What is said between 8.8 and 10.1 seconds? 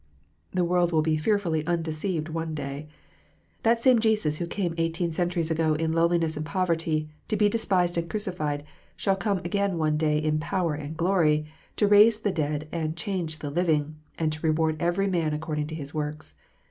shall come again one